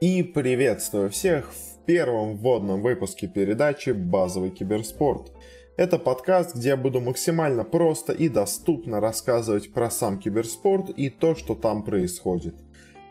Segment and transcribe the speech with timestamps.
[0.00, 5.30] И приветствую всех в первом вводном выпуске передачи «Базовый киберспорт».
[5.76, 11.34] Это подкаст, где я буду максимально просто и доступно рассказывать про сам киберспорт и то,
[11.34, 12.54] что там происходит.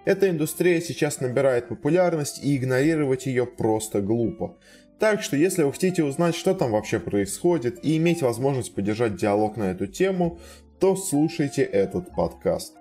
[0.04, 4.58] Эта индустрия сейчас набирает популярность и игнорировать ее просто глупо.
[4.98, 9.58] Так что, если вы хотите узнать, что там вообще происходит и иметь возможность поддержать диалог
[9.58, 10.40] на эту тему,
[10.80, 12.79] то слушайте этот подкаст.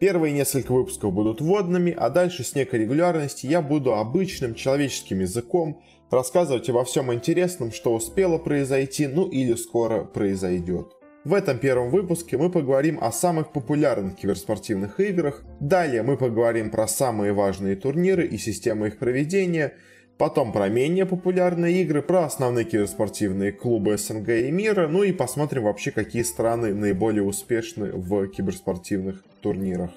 [0.00, 5.82] Первые несколько выпусков будут вводными, а дальше с некой регулярностью я буду обычным человеческим языком
[6.10, 10.96] рассказывать обо всем интересном, что успело произойти, ну или скоро произойдет.
[11.24, 16.88] В этом первом выпуске мы поговорим о самых популярных киберспортивных играх, далее мы поговорим про
[16.88, 19.74] самые важные турниры и системы их проведения–
[20.20, 25.62] Потом про менее популярные игры, про основные киберспортивные клубы СНГ и мира, ну и посмотрим
[25.62, 29.92] вообще, какие страны наиболее успешны в киберспортивных турнирах.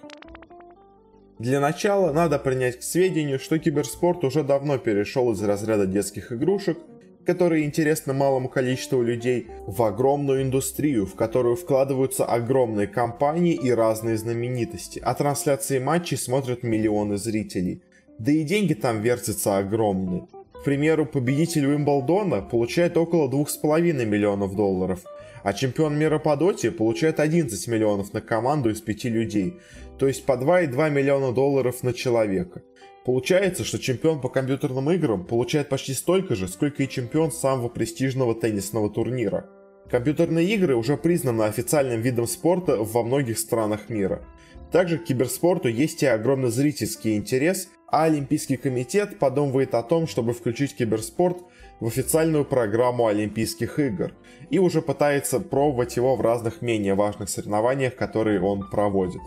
[1.39, 6.77] Для начала надо принять к сведению, что киберспорт уже давно перешел из разряда детских игрушек,
[7.25, 14.15] которые интересны малому количеству людей, в огромную индустрию, в которую вкладываются огромные компании и разные
[14.15, 17.81] знаменитости, а трансляции матчей смотрят миллионы зрителей–
[18.19, 20.27] да и деньги там вертятся огромные.
[20.53, 25.01] К примеру, победитель Уимблдона получает около 2,5 миллионов долларов,
[25.43, 29.55] а чемпион мира по доте получает 11 миллионов на команду из 5 людей,
[29.99, 32.61] то есть по 2,2 миллиона долларов на человека.
[33.05, 38.33] Получается, что чемпион по компьютерным играм получает почти столько же, сколько и чемпион самого престижного
[38.33, 39.49] теннисного турнира.
[39.91, 44.25] Компьютерные игры уже признаны официальным видом спорта во многих странах мира.
[44.71, 50.33] Также к киберспорту есть и огромный зрительский интерес, а Олимпийский комитет подумывает о том, чтобы
[50.33, 51.43] включить киберспорт
[51.79, 54.13] в официальную программу Олимпийских игр
[54.49, 59.21] и уже пытается пробовать его в разных менее важных соревнованиях, которые он проводит.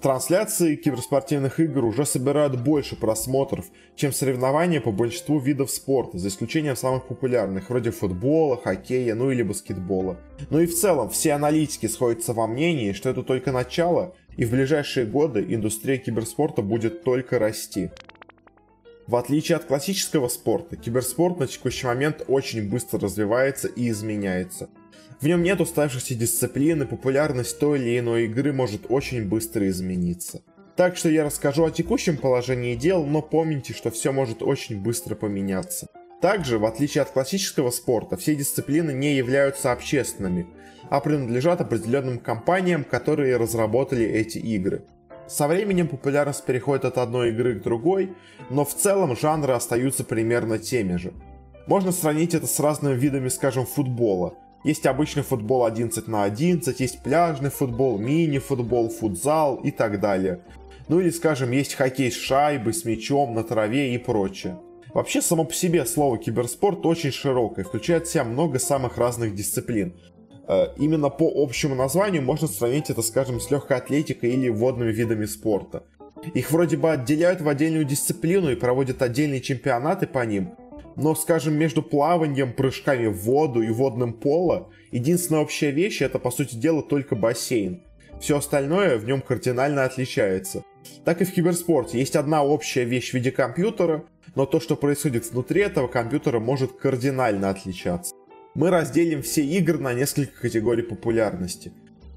[0.00, 6.74] Трансляции киберспортивных игр уже собирают больше просмотров, чем соревнования по большинству видов спорта, за исключением
[6.74, 10.16] самых популярных, вроде футбола, хоккея, ну или баскетбола.
[10.48, 14.50] Ну и в целом, все аналитики сходятся во мнении, что это только начало, и в
[14.50, 17.90] ближайшие годы индустрия киберспорта будет только расти.
[19.06, 24.68] В отличие от классического спорта, киберспорт на текущий момент очень быстро развивается и изменяется.
[25.20, 30.42] В нем нет уставшейся дисциплины, популярность той или иной игры может очень быстро измениться.
[30.74, 35.14] Так что я расскажу о текущем положении дел, но помните, что все может очень быстро
[35.14, 35.88] поменяться.
[36.20, 40.46] Также, в отличие от классического спорта, все дисциплины не являются общественными,
[40.88, 44.84] а принадлежат определенным компаниям, которые разработали эти игры.
[45.28, 48.14] Со временем популярность переходит от одной игры к другой,
[48.48, 51.12] но в целом жанры остаются примерно теми же.
[51.66, 54.34] Можно сравнить это с разными видами, скажем, футбола.
[54.64, 60.40] Есть обычный футбол 11 на 11, есть пляжный футбол, мини-футбол, футзал и так далее.
[60.88, 64.58] Ну или, скажем, есть хоккей с шайбой, с мячом, на траве и прочее.
[64.96, 69.94] Вообще, само по себе слово киберспорт очень широкое, включает в себя много самых разных дисциплин.
[70.48, 75.26] Э, именно по общему названию можно сравнить это, скажем, с легкой атлетикой или водными видами
[75.26, 75.82] спорта.
[76.32, 80.54] Их вроде бы отделяют в отдельную дисциплину и проводят отдельные чемпионаты по ним,
[80.96, 86.30] но, скажем, между плаванием, прыжками в воду и водным поло, единственная общая вещь это, по
[86.30, 87.82] сути дела, только бассейн.
[88.18, 90.64] Все остальное в нем кардинально отличается.
[91.04, 94.04] Так и в киберспорте есть одна общая вещь в виде компьютера,
[94.34, 98.14] но то, что происходит внутри этого компьютера, может кардинально отличаться
[98.56, 101.72] мы разделим все игры на несколько категорий популярности.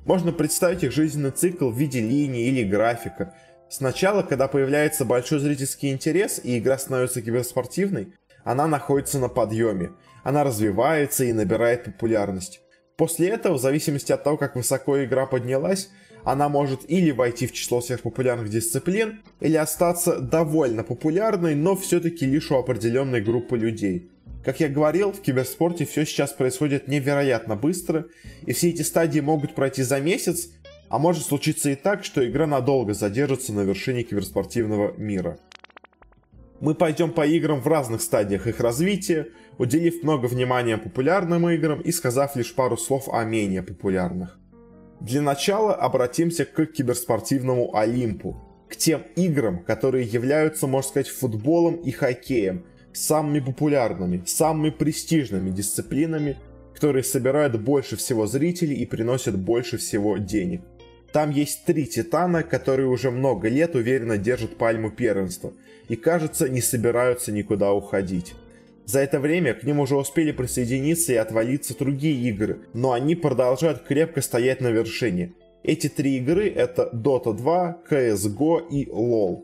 [0.05, 3.35] Можно представить их жизненный цикл в виде линии или графика.
[3.69, 8.13] Сначала, когда появляется большой зрительский интерес и игра становится киберспортивной,
[8.45, 9.91] она находится на подъеме.
[10.23, 12.61] Она развивается и набирает популярность.
[12.95, 15.89] После этого, в зависимости от того, как высоко игра поднялась,
[16.23, 22.25] она может или войти в число всех популярных дисциплин, или остаться довольно популярной, но все-таки
[22.25, 24.09] лишь у определенной группы людей.
[24.43, 28.05] Как я говорил, в киберспорте все сейчас происходит невероятно быстро,
[28.45, 30.49] и все эти стадии могут пройти за месяц,
[30.87, 35.37] а может случиться и так, что игра надолго задержится на вершине киберспортивного мира.
[36.61, 39.27] Мы пойдем по играм в разных стадиях их развития,
[39.57, 44.38] уделив много внимания популярным играм и сказав лишь пару слов о менее популярных.
[44.99, 48.35] Для начала обратимся к киберспортивному Олимпу,
[48.67, 56.37] к тем играм, которые являются, можно сказать, футболом и хоккеем, самыми популярными, самыми престижными дисциплинами,
[56.75, 60.61] которые собирают больше всего зрителей и приносят больше всего денег.
[61.13, 65.53] Там есть три титана, которые уже много лет уверенно держат пальму первенства
[65.87, 68.35] и, кажется, не собираются никуда уходить.
[68.91, 73.83] За это время к ним уже успели присоединиться и отвалиться другие игры, но они продолжают
[73.83, 75.33] крепко стоять на вершине.
[75.61, 79.43] Эти три игры это Dota 2, CSGO и LoL.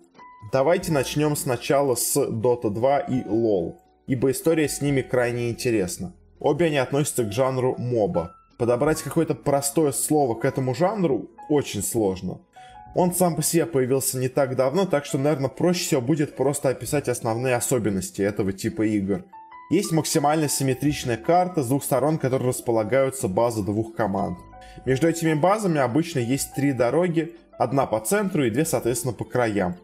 [0.52, 3.76] Давайте начнем сначала с Dota 2 и LoL,
[4.08, 6.16] ибо история с ними крайне интересна.
[6.40, 8.36] Обе они относятся к жанру моба.
[8.58, 12.40] Подобрать какое-то простое слово к этому жанру очень сложно.
[12.96, 16.70] Он сам по себе появился не так давно, так что, наверное, проще всего будет просто
[16.70, 19.26] описать основные особенности этого типа игр.
[19.70, 24.40] Есть максимально симметричная карта с двух сторон, которые располагаются базы двух команд.
[24.86, 29.76] Между этими базами обычно есть три дороги, одна по центру и две, соответственно, по краям.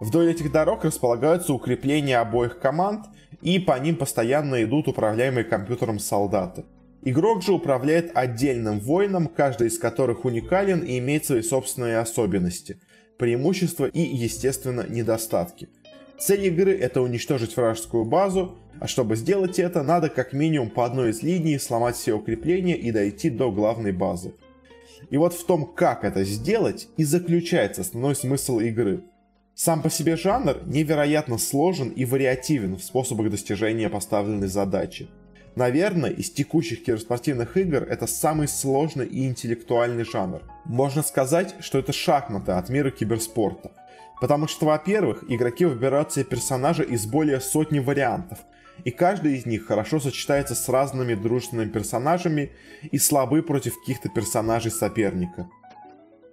[0.00, 3.06] Вдоль этих дорог располагаются укрепления обоих команд,
[3.40, 6.64] и по ним постоянно идут управляемые компьютером солдаты.
[7.06, 12.80] Игрок же управляет отдельным воином, каждый из которых уникален и имеет свои собственные особенности,
[13.18, 15.68] преимущества и, естественно, недостатки.
[16.18, 21.10] Цель игры это уничтожить вражескую базу, а чтобы сделать это, надо как минимум по одной
[21.10, 24.32] из линий сломать все укрепления и дойти до главной базы.
[25.10, 29.04] И вот в том, как это сделать, и заключается основной смысл игры.
[29.54, 35.08] Сам по себе жанр невероятно сложен и вариативен в способах достижения поставленной задачи.
[35.56, 40.42] Наверное, из текущих киберспортивных игр это самый сложный и интеллектуальный жанр.
[40.64, 43.70] Можно сказать, что это шахматы от мира киберспорта.
[44.20, 48.38] Потому что, во-первых, игроки выбирают себе персонажа из более сотни вариантов,
[48.84, 52.50] и каждый из них хорошо сочетается с разными дружественными персонажами
[52.90, 55.48] и слабы против каких-то персонажей соперника.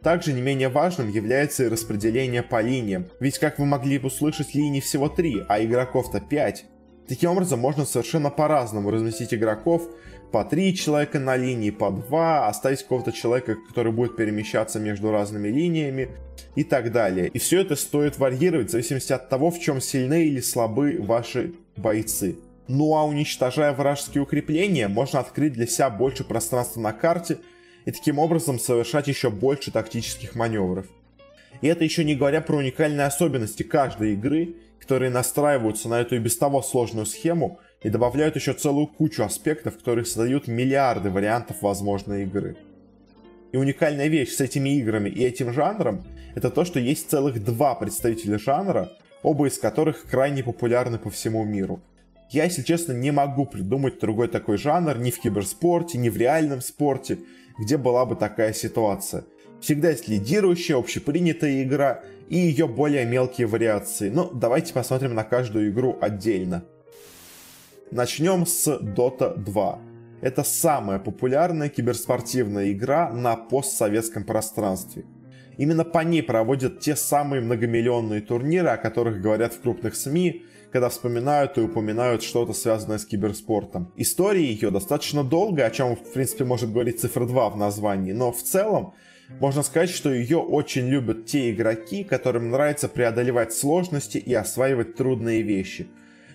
[0.02, 4.56] Также не менее важным является и распределение по линиям, ведь как вы могли бы услышать,
[4.56, 6.66] линий всего 3, а игроков-то 5.
[7.08, 9.88] Таким образом, можно совершенно по-разному разместить игроков,
[10.32, 15.50] по 3 человека на линии, по 2, оставить какого-то человека, который будет перемещаться между разными
[15.50, 16.10] линиями
[16.56, 17.28] и так далее.
[17.28, 21.54] И все это стоит варьировать в зависимости от того, в чем сильны или слабы ваши
[21.76, 22.38] бойцы.
[22.70, 27.40] Ну а уничтожая вражеские укрепления, можно открыть для себя больше пространства на карте
[27.84, 30.86] и таким образом совершать еще больше тактических маневров.
[31.60, 36.20] И это еще не говоря про уникальные особенности каждой игры которые настраиваются на эту и
[36.20, 42.24] без того сложную схему и добавляют еще целую кучу аспектов, которые создают миллиарды вариантов возможной
[42.24, 42.58] игры.
[43.52, 46.04] И уникальная вещь с этими играми и этим жанром
[46.36, 48.92] это то, что есть целых два представителя жанра,
[49.22, 51.82] оба из которых крайне популярны по всему миру.
[52.30, 56.62] Я, если честно, не могу придумать другой такой жанр ни в киберспорте, ни в реальном
[56.62, 57.20] спорте,
[57.60, 59.26] где была бы такая ситуация.
[59.60, 64.10] Всегда есть лидирующая, общепринятая игра и ее более мелкие вариации.
[64.10, 66.64] Но ну, давайте посмотрим на каждую игру отдельно.
[67.92, 69.80] Начнем с Dota 2.
[70.22, 75.04] Это самая популярная киберспортивная игра на постсоветском пространстве.
[75.58, 80.88] Именно по ней проводят те самые многомиллионные турниры, о которых говорят в крупных СМИ, когда
[80.88, 83.92] вспоминают и упоминают что-то связанное с киберспортом.
[83.98, 88.32] История ее достаточно долгая, о чем, в принципе, может говорить цифра 2 в названии, но
[88.32, 88.94] в целом
[89.40, 95.42] можно сказать, что ее очень любят те игроки, которым нравится преодолевать сложности и осваивать трудные
[95.42, 95.88] вещи.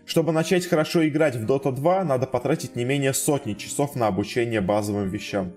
[0.05, 4.61] Чтобы начать хорошо играть в Dota 2, надо потратить не менее сотни часов на обучение
[4.61, 5.53] базовым вещам.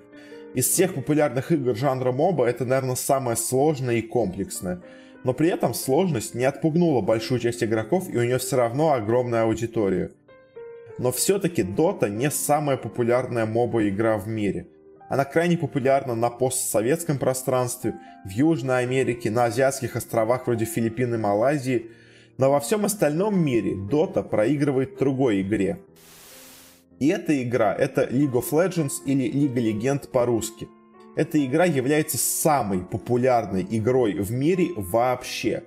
[0.56, 4.82] Из всех популярных игр жанра моба это, наверное, самое сложное и комплексное.
[5.24, 9.44] Но при этом сложность не отпугнула большую часть игроков, и у нее все равно огромная
[9.44, 10.12] аудитория.
[10.98, 14.68] Но все-таки Dota не самая популярная моба игра в мире–
[15.10, 21.18] она крайне популярна на постсоветском пространстве, в Южной Америке, на азиатских островах вроде Филиппин и
[21.18, 21.88] Малайзии,
[22.38, 25.80] но во всем остальном мире Dota проигрывает другой игре.
[27.00, 30.68] И эта игра— это League of Legends или Лига Легенд по-русски.
[31.16, 35.64] Эта игра является самой популярной игрой в мире вообще.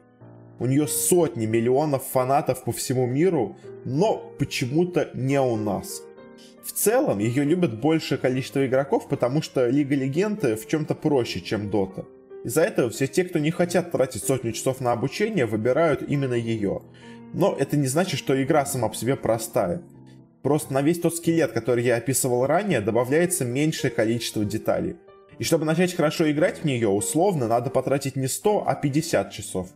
[0.60, 6.02] У нее сотни миллионов фанатов по всему миру, но почему-то не у нас.
[6.64, 11.70] В целом, ее любят большее количество игроков, потому что Лига Легенд в чем-то проще, чем
[11.70, 12.04] Дота.
[12.44, 16.82] Из-за этого все те, кто не хотят тратить сотню часов на обучение, выбирают именно ее.
[17.32, 19.82] Но это не значит, что игра сама по себе простая.
[20.42, 24.96] Просто на весь тот скелет, который я описывал ранее, добавляется меньшее количество деталей.
[25.38, 29.68] И чтобы начать хорошо играть в нее, условно, надо потратить не 100, а 50 часов.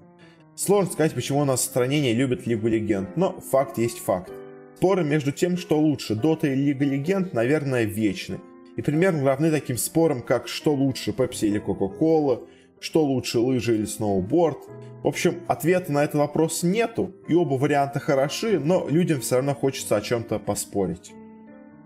[0.55, 4.31] Сложно сказать, почему у нас в стране не любят Лигу Легенд, но факт есть факт.
[4.76, 8.40] Споры между тем, что лучше, Dota или Лига Легенд, наверное, вечны.
[8.76, 12.47] И примерно равны таким спорам, как что лучше, Pepsi или Coca-Cola,
[12.78, 14.59] что лучше, лыжи или сноуборд.
[15.02, 19.54] В общем, ответа на этот вопрос нету, и оба варианта хороши, но людям все равно
[19.54, 21.12] хочется о чем-то поспорить.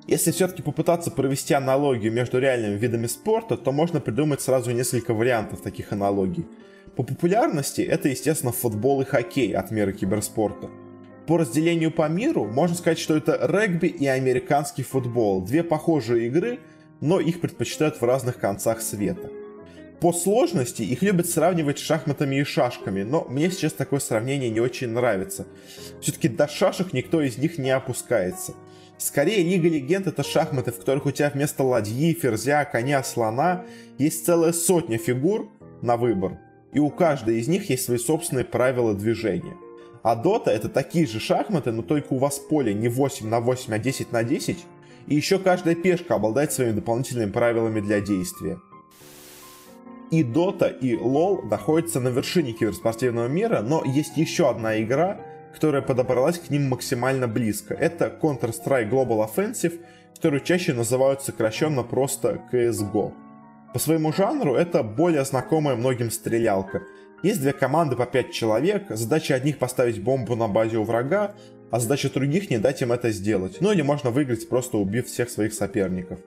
[0.08, 5.60] Если все-таки попытаться провести аналогию между реальными видами спорта, то можно придумать сразу несколько вариантов
[5.60, 6.44] таких аналогий.
[6.96, 10.68] По популярности это, естественно, футбол и хоккей от мира киберспорта–
[11.26, 15.42] по разделению по миру можно сказать, что это регби и американский футбол.
[15.42, 16.60] Две похожие игры,
[17.00, 19.30] но их предпочитают в разных концах света.
[20.00, 24.60] По сложности их любят сравнивать с шахматами и шашками, но мне сейчас такое сравнение не
[24.60, 25.46] очень нравится.
[26.00, 28.54] Все-таки до шашек никто из них не опускается.
[28.96, 33.64] Скорее, Лига Легенд это шахматы, в которых у тебя вместо ладьи, ферзя, коня, слона
[33.98, 35.50] есть целая сотня фигур
[35.82, 36.38] на выбор,
[36.72, 39.56] и у каждой из них есть свои собственные правила движения.
[40.02, 43.74] А Дота это такие же шахматы, но только у вас поле не 8 на 8,
[43.74, 44.64] а 10 на 10,
[45.06, 48.58] и еще каждая пешка обладает своими дополнительными правилами для действия.
[50.10, 55.20] И Dota, и LoL находятся на вершине киберспортивного мира, но есть еще одна игра,
[55.52, 57.74] которая подобралась к ним максимально близко.
[57.74, 59.80] Это Counter-Strike Global Offensive,
[60.14, 63.12] которую чаще называют сокращенно просто CSGO.
[63.72, 66.82] По своему жанру это более знакомая многим стрелялка.
[67.22, 71.34] Есть две команды по 5 человек, задача одних поставить бомбу на базе у врага,
[71.70, 73.58] а задача других не дать им это сделать.
[73.60, 76.20] Ну или можно выиграть, просто убив всех своих соперников.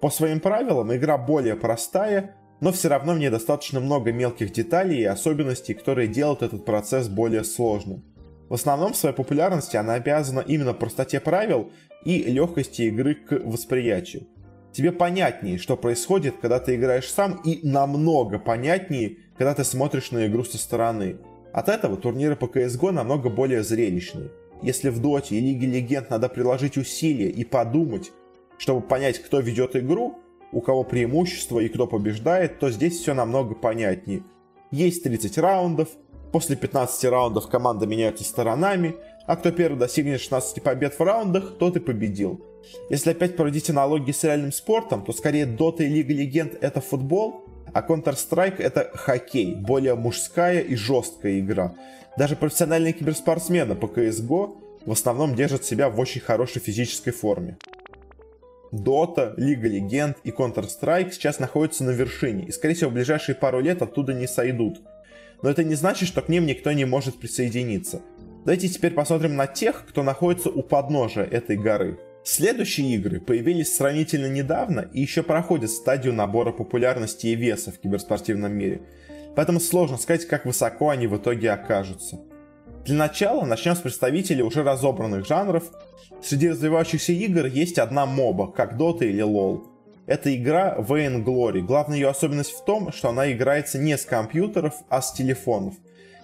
[0.00, 5.00] По своим правилам игра более простая, но все равно в ней достаточно много мелких деталей
[5.00, 8.04] и особенностей, которые делают этот процесс более сложным.
[8.48, 11.70] В основном своей популярности она обязана именно простоте правил
[12.04, 14.26] и легкости игры к восприятию.
[14.72, 20.26] Тебе понятнее, что происходит, когда ты играешь сам, и намного понятнее, когда ты смотришь на
[20.26, 21.16] игру со стороны.
[21.54, 24.28] От этого турниры по CSGO намного более зрелищные.
[24.60, 28.12] Если в Доте и Лиге Легенд надо приложить усилия и подумать,
[28.58, 30.18] чтобы понять, кто ведет игру,
[30.52, 34.24] у кого преимущество и кто побеждает, то здесь все намного понятнее.
[34.70, 35.88] Есть 30 раундов,
[36.32, 41.78] после 15 раундов команда меняется сторонами, а кто первый достигнет 16 побед в раундах, тот
[41.78, 42.44] и победил.
[42.90, 47.46] Если опять проводить аналогии с реальным спортом, то скорее Dota и Лига Легенд это футбол,
[47.72, 51.74] а Counter-Strike это хоккей, более мужская и жесткая игра.
[52.16, 57.56] Даже профессиональные киберспортсмены по CSGO в основном держат себя в очень хорошей физической форме.
[58.72, 63.60] Dota, Лига Легенд и Counter-Strike сейчас находятся на вершине, и скорее всего в ближайшие пару
[63.60, 64.80] лет оттуда не сойдут.
[65.42, 68.02] Но это не значит, что к ним никто не может присоединиться.
[68.44, 71.98] Давайте теперь посмотрим на тех, кто находится у подножия этой горы.
[72.22, 78.52] Следующие игры появились сравнительно недавно и еще проходят стадию набора популярности и веса в киберспортивном
[78.52, 78.82] мире.
[79.34, 82.20] Поэтому сложно сказать, как высоко они в итоге окажутся.
[82.84, 85.64] Для начала начнем с представителей уже разобранных жанров.
[86.22, 89.66] Среди развивающихся игр есть одна моба, как Dota или LoL.
[90.06, 91.60] Это игра Vain Glory.
[91.60, 95.74] Главная ее особенность в том, что она играется не с компьютеров, а с телефонов.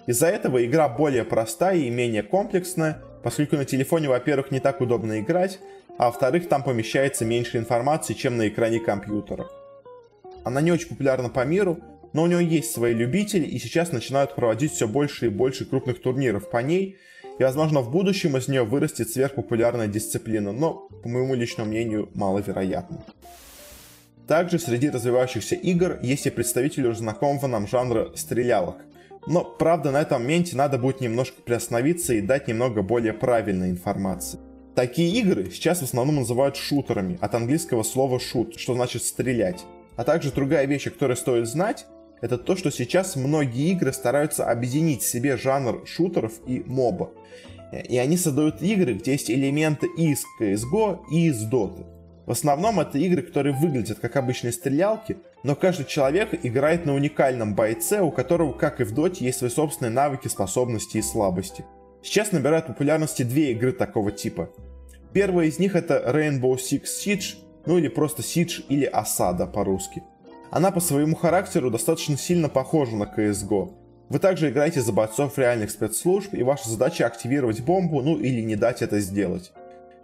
[0.07, 5.19] Из-за этого игра более простая и менее комплексная, поскольку на телефоне, во-первых, не так удобно
[5.19, 5.59] играть,
[5.97, 9.47] а во-вторых, там помещается меньше информации, чем на экране компьютера.
[10.43, 11.79] Она не очень популярна по миру,
[12.13, 16.01] но у него есть свои любители, и сейчас начинают проводить все больше и больше крупных
[16.01, 16.97] турниров по ней,
[17.37, 23.03] и, возможно, в будущем из нее вырастет сверхпопулярная дисциплина, но, по моему личному мнению, маловероятно.
[24.27, 28.77] Также среди развивающихся игр есть и представители уже знакомого нам жанра стрелялок.
[29.25, 34.39] Но, правда, на этом моменте надо будет немножко приостановиться и дать немного более правильной информации.
[34.77, 39.65] Такие игры сейчас в основном называют шутерами, от английского слова shoot, что значит стрелять.
[39.95, 41.87] А также другая вещь, которую стоит знать,
[42.21, 47.09] это то, что сейчас многие игры стараются объединить в себе жанр шутеров и моба.
[47.89, 51.83] И они создают игры, где есть элементы и из CSGO, и из Dota.
[52.27, 57.55] В основном это игры, которые выглядят как обычные стрелялки, но каждый человек играет на уникальном
[57.55, 61.65] бойце, у которого, как и в Доте, есть свои собственные навыки, способности и слабости.
[62.01, 64.49] Сейчас набирают популярности две игры такого типа.
[65.13, 67.35] Первая из них это Rainbow Six Siege,
[67.65, 70.03] ну или просто Siege или Осада по-русски.
[70.51, 73.73] Она по своему характеру достаточно сильно похожа на CSGO.
[74.09, 78.55] Вы также играете за бойцов реальных спецслужб, и ваша задача активировать бомбу, ну или не
[78.55, 79.51] дать это сделать.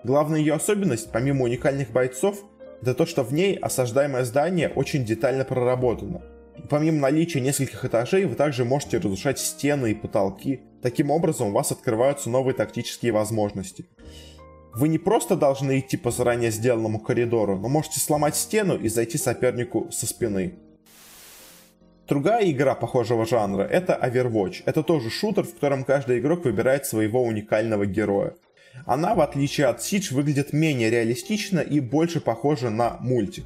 [0.04, 2.44] Главная ее особенность, помимо уникальных бойцов,
[2.82, 6.22] это то, что в ней осаждаемое здание очень детально проработано.
[6.70, 10.62] Помимо наличия нескольких этажей, вы также можете разрушать стены и потолки.
[10.84, 13.86] Таким образом, у вас открываются новые тактические возможности.
[14.76, 19.18] Вы не просто должны идти по заранее сделанному коридору, но можете сломать стену и зайти
[19.18, 20.56] сопернику со спины.
[22.06, 24.64] Другая игра похожего жанра— это Overwatch.
[24.66, 28.34] Это тоже шутер, в котором каждый игрок выбирает своего уникального героя.
[28.86, 33.46] Она, в отличие от Siege, выглядит менее реалистично и больше похожа на мультик.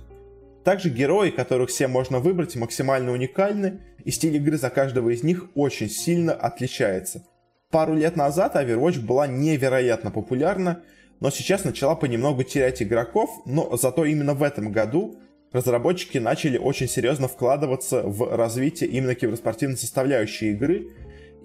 [0.68, 5.50] Также герои, которых все можно выбрать, максимально уникальны, и стиль игры за каждого из них
[5.56, 7.24] очень сильно отличается.
[7.72, 10.84] Пару лет назад Overwatch была невероятно популярна,
[11.22, 15.22] но сейчас начала понемногу терять игроков, но зато именно в этом году
[15.54, 20.90] разработчики начали очень серьезно вкладываться в развитие именно киберспортивной составляющей игры,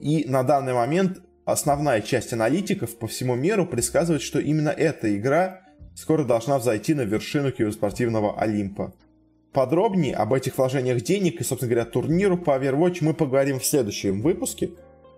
[0.01, 5.61] и на данный момент основная часть аналитиков по всему миру предсказывает, что именно эта игра
[5.95, 8.93] скоро должна взойти на вершину киберспортивного Олимпа.
[9.53, 14.23] Подробнее об этих вложениях денег и, собственно говоря, турниру по Overwatch мы поговорим в следующем
[14.23, 14.71] выпуске.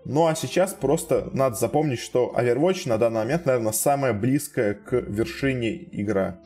[0.03, 4.91] Ну а сейчас просто надо запомнить, что Overwatch на данный момент, наверное, самая близкая к
[4.91, 6.37] вершине игра.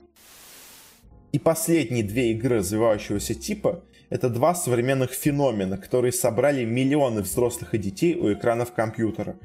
[1.31, 7.79] И последние две игры развивающегося типа— это два современных феномена, которые собрали миллионы взрослых и
[7.79, 9.35] детей у экранов компьютера.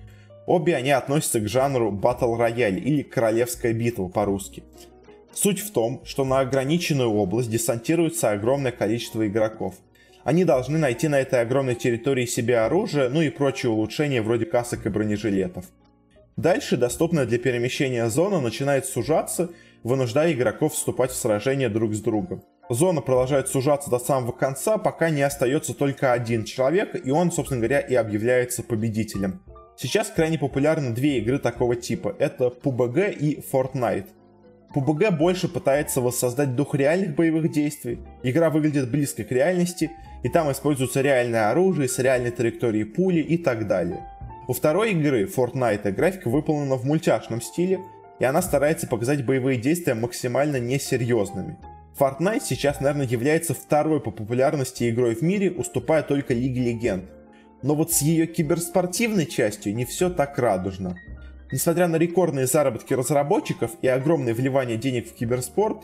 [0.47, 4.63] Обе они относятся к жанру Battle Royale или Королевская битва по-русски.
[5.35, 9.75] Суть в том, что на ограниченную область десантируется огромное количество игроков.
[10.23, 14.87] Они должны найти на этой огромной территории себе оружие, ну и прочие улучшения вроде касок
[14.87, 15.67] и бронежилетов.
[16.37, 19.51] Дальше доступная для перемещения зона начинает сужаться,
[19.83, 22.43] вынуждая игроков вступать в сражения друг с другом.
[22.71, 27.61] Зона продолжает сужаться до самого конца, пока не остается только один человек, и он, собственно
[27.61, 29.43] говоря, и объявляется победителем.
[29.77, 32.17] Сейчас крайне популярны две игры такого типа.
[32.19, 34.07] Это PUBG и Fortnite.
[34.75, 38.01] PUBG больше пытается воссоздать дух реальных боевых действий.
[38.23, 39.91] Игра выглядит близко к реальности,
[40.23, 44.05] и там используется реальное оружие с реальной траекторией пули и так далее.
[44.49, 47.81] У второй игры, Fortnite, графика выполнена в мультяшном стиле,
[48.19, 51.57] и она старается показать боевые действия максимально несерьезными.
[51.99, 57.05] Fortnite сейчас, наверное, является второй по популярности игрой в мире, уступая только Лиге Легенд.
[57.63, 60.99] Но вот с ее киберспортивной частью не все так радужно.
[61.53, 65.83] Несмотря на рекордные заработки разработчиков и огромное вливание денег в киберспорт,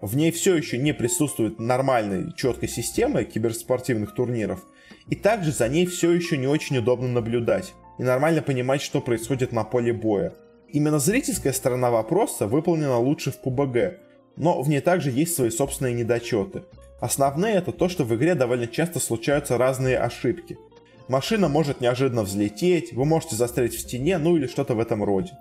[0.00, 4.64] в ней все еще не присутствует нормальной, четкой системы киберспортивных турниров,
[5.08, 9.52] и также за ней все еще не очень удобно наблюдать и нормально понимать, что происходит
[9.52, 10.34] на поле боя.
[10.68, 13.98] Именно зрительская сторона вопроса выполнена лучше в PUBG,
[14.36, 16.64] но в ней также есть свои собственные недочеты.
[17.00, 20.58] Основные это то, что в игре довольно часто случаются разные ошибки–
[21.08, 25.32] машина может неожиданно взлететь, вы можете застрять в стене, ну или что-то в этом роде.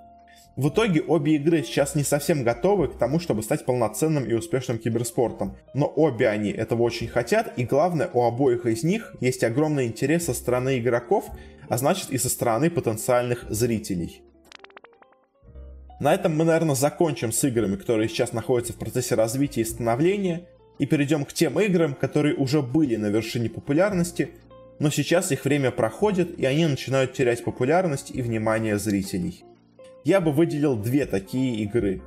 [0.56, 4.78] В итоге обе игры сейчас не совсем готовы к тому, чтобы стать полноценным и успешным
[4.78, 9.88] киберспортом, но обе они этого очень хотят, и главное, у обоих из них есть огромный
[9.88, 11.26] интерес со стороны игроков,
[11.70, 14.22] а значит и со стороны потенциальных зрителей.
[16.00, 20.48] На этом мы, наверное, закончим с играми, которые сейчас находятся в процессе развития и становления,
[20.78, 24.30] и перейдем к тем играм, которые уже были на вершине популярности,
[24.84, 29.46] но сейчас их время проходит, и они начинают терять популярность и внимание зрителей.
[30.04, 32.02] Я бы выделил две такие игры.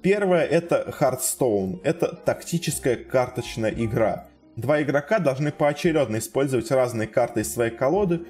[0.00, 1.80] Первая это Hearthstone.
[1.84, 4.26] Это тактическая карточная игра.
[4.56, 8.22] Два игрока должны поочередно использовать разные карты из своей колоды,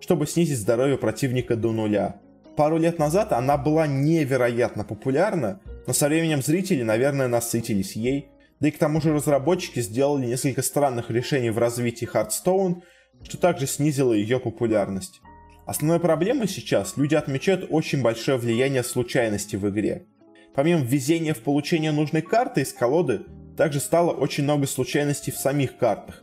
[0.00, 2.16] чтобы снизить здоровье противника до нуля.
[2.56, 8.30] Пару лет назад она была невероятно популярна, но со временем зрители, наверное, насытились ей.
[8.60, 12.80] Да и к тому же разработчики сделали несколько странных решений в развитии Hearthstone,
[13.22, 15.20] что также снизило ее популярность.
[15.66, 20.06] Основной проблемой сейчас люди отмечают очень большое влияние случайности в игре.
[20.54, 23.22] Помимо везения в получение нужной карты из колоды,
[23.56, 26.22] также стало очень много случайностей в самих картах.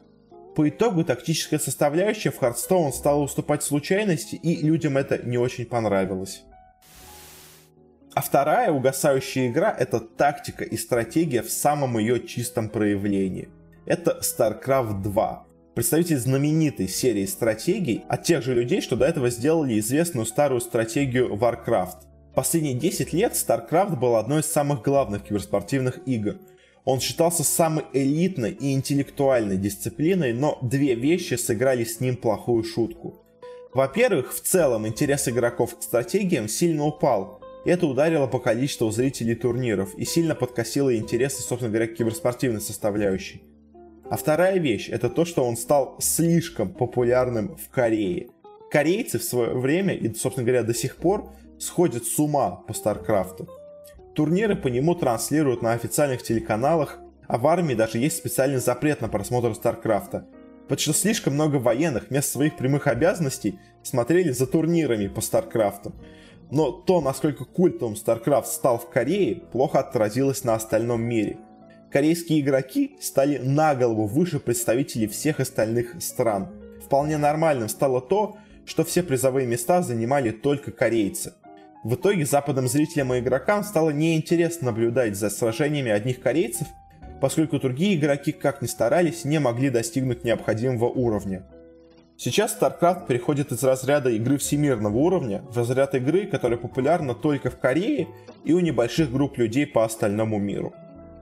[0.56, 6.44] По итогу тактическая составляющая в Hearthstone стала уступать случайности, и людям это не очень понравилось.
[8.14, 13.50] А вторая угасающая игра— это тактика и стратегия в самом ее чистом проявлении.
[13.86, 19.80] Это StarCraft 2 представитель знаменитой серии стратегий от тех же людей, что до этого сделали
[19.80, 21.98] известную старую стратегию Warcraft.
[22.36, 26.38] Последние 10 лет StarCraft был одной из самых главных киберспортивных игр.
[26.84, 33.24] Он считался самой элитной и интеллектуальной дисциплиной, но две вещи сыграли с ним плохую шутку.
[33.74, 39.96] Во-первых, в целом интерес игроков к стратегиям сильно упал, это ударило по количеству зрителей турниров
[39.96, 43.42] и сильно подкосило интересы, собственно говоря, киберспортивной составляющей.
[44.14, 48.28] А вторая вещь это то, что он стал слишком популярным в Корее.
[48.70, 53.50] Корейцы в свое время и, собственно говоря, до сих пор сходят с ума по Старкрафту.
[54.14, 59.08] Турниры по нему транслируют на официальных телеканалах, а в армии даже есть специальный запрет на
[59.08, 60.28] просмотр Старкрафта.
[60.68, 65.92] Потому что слишком много военных вместо своих прямых обязанностей смотрели за турнирами по Старкрафту.
[66.52, 71.40] Но то, насколько культовым Старкрафт стал в Корее, плохо отразилось на остальном мире–
[71.94, 76.50] корейские игроки стали на голову выше представителей всех остальных стран.
[76.84, 81.34] Вполне нормальным стало то, что все призовые места занимали только корейцы.
[81.84, 86.68] В итоге западным зрителям и игрокам стало неинтересно наблюдать за сражениями одних корейцев,
[87.22, 91.46] поскольку другие игроки, как ни старались, не могли достигнуть необходимого уровня.
[92.18, 97.60] Сейчас StarCraft переходит из разряда игры всемирного уровня в разряд игры, которая популярна только в
[97.60, 98.08] Корее
[98.44, 100.74] и у небольших групп людей по остальному миру.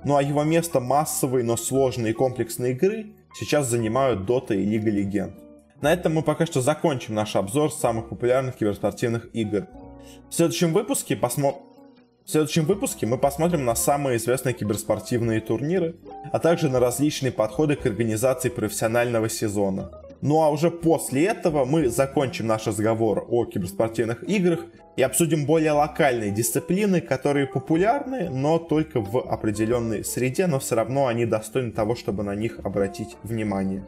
[0.03, 4.89] Ну а его место массовой, но сложной и комплексной игры сейчас занимают Dota и Лига
[4.89, 5.35] Легенд.
[5.81, 9.67] На этом мы пока что закончим наш обзор самых популярных киберспортивных игр.
[10.29, 11.61] В следующем выпуске посмотрим...
[12.23, 15.95] В следующем выпуске мы посмотрим на самые известные киберспортивные турниры,
[16.31, 19.91] а также на различные подходы к организации профессионального сезона.
[20.21, 25.71] Ну а уже после этого мы закончим наш разговор о киберспортивных играх и обсудим более
[25.71, 31.95] локальные дисциплины, которые популярны, но только в определенной среде, но все равно они достойны того,
[31.95, 33.83] чтобы на них обратить внимание.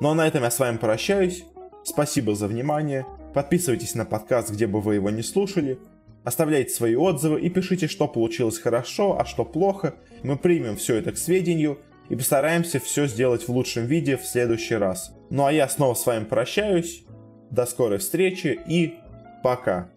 [0.00, 1.44] Ну а на этом я с вами прощаюсь.
[1.84, 3.04] Спасибо за внимание.
[3.34, 5.78] Подписывайтесь на подкаст, где бы вы его не слушали.
[6.24, 9.94] Оставляйте свои отзывы и пишите, что получилось хорошо, а что плохо.
[10.22, 11.78] Мы примем все это к сведению
[12.12, 15.16] и постараемся все сделать в лучшем виде в следующий раз.
[15.30, 17.04] Ну а я снова с вами прощаюсь.
[17.50, 18.96] До скорой встречи и
[19.42, 19.88] пока.